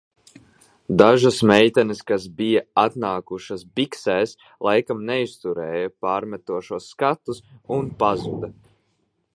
[1.01, 4.33] Dažas meitenes, kas bija atnākušas biksēs
[4.69, 7.45] laikam neizturēja pārmetošos skatus
[7.79, 8.53] un pazuda.